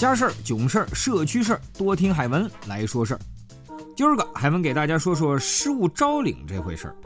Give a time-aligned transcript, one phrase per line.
[0.00, 3.20] 家事儿、囧事儿、社区事儿，多听海文来说事儿。
[3.94, 6.96] 今儿个海文给大家说说失物招领这回事儿。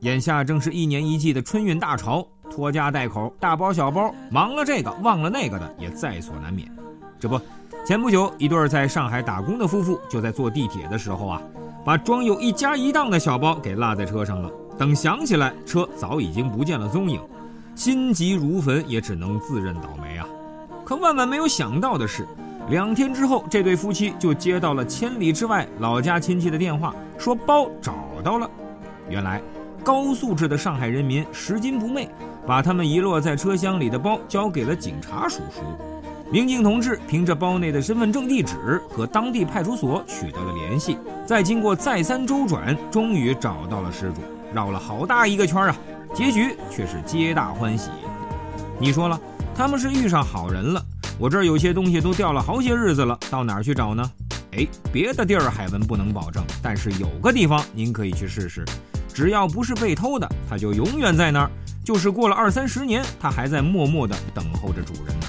[0.00, 6.70] 眼下正是一年一季的春运大潮，拖家带口，大包小包，忙了这个忘了那个的也在所难免。
[7.18, 7.40] 这不，
[7.86, 11.40] 前不久一对在上海打工的夫妇就在坐地铁的时候啊，
[11.86, 14.50] 把装有一家一档的小包给落在车上了。
[14.78, 17.18] 等想起来，车早已经不见了踪影，
[17.74, 20.28] 心急如焚，也只能自认倒霉啊。
[20.84, 22.28] 可万万没有想到的是。
[22.68, 27.94] 两天之后，这对夫妻就接到了千里之外老家亲戚的电话，说包找
[28.24, 28.48] 到了。
[29.08, 29.42] 原来，
[29.84, 32.08] 高素质的上海人民拾金不昧，
[32.46, 35.60] 把他们遗落在车厢里的包交给了警察叔叔。
[36.30, 44.22] 民警同志凭着包内的身份证地址和当地派出所取得了联系，再经过再三周转，终于找到了失主。
[44.54, 45.76] 绕了好大一个圈啊，
[46.14, 47.90] 结局却是皆大欢喜。
[48.78, 49.20] 你说了，
[49.54, 50.82] 他们是遇上好人了。
[51.18, 54.10] 我这儿有些东西都掉了好些日子了，到哪儿去找呢？
[54.52, 58.64] 哎，别的地儿海文不能保证，但是有个地方您可以去试试，
[59.14, 61.50] 只要不是被偷的，它就永远在那儿。
[61.84, 65.26] 就是过了二三十年，它还在默默地等候着主人呢。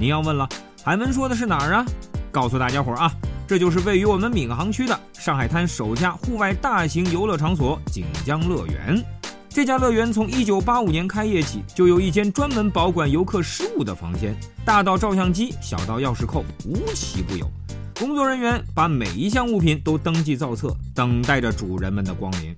[0.00, 0.48] 您要问了，
[0.82, 1.84] 海文说的是哪儿啊？
[2.30, 3.12] 告诉大家伙儿啊，
[3.46, 9.21] 这就是位于我们闵行区的上海滩首家户外大型游乐场所——锦江乐园。
[9.54, 17.46] 这家乐园从一九八五年开业起，就有一间专门保管游客失物的房间，大到照相机，小到钥匙扣，无奇不有。
[17.94, 22.56] 工作人员把每一项物品都登记造册，等待着主人们的光临。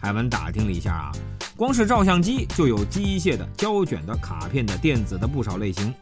[0.00, 1.12] 海文打听了一下啊，
[1.56, 5.94] 光是照相机就有机械的、胶卷的、卡片的、电子的不少类型，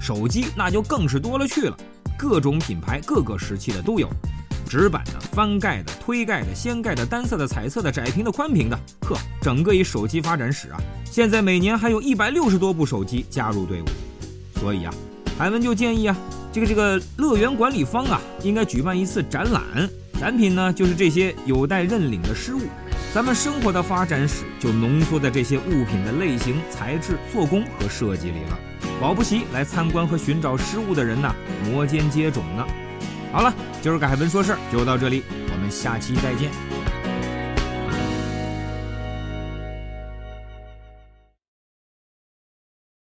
[0.00, 1.76] 手机那就更是多了去了，
[2.16, 4.08] 各种品牌、各个时期的都有。
[4.68, 10.78] 纸板的、翻盖的、推盖的、掀盖的、单色的、彩色的、窄屏的、宽屏的，呵，整个一手机发展史啊！
[11.06, 13.86] 现在每年还有一百六十多部手机加入队伍，
[14.60, 14.92] 所以啊，
[15.38, 16.16] 海文就建议啊，
[16.52, 19.62] 这个这个乐园管理方啊，应该举办一次展览，
[20.20, 22.60] 展品呢就是这些有待认领的失物，
[23.14, 28.58] 咱们生活的发展史就浓缩在这些物品的类型、材质、做工和设计里了，
[29.00, 32.66] 保不齐来参观和寻找失物的人呐，摩肩接踵呢。
[33.30, 35.22] 好了，今儿个海文说事儿就到这里，
[35.52, 36.50] 我们下期再见。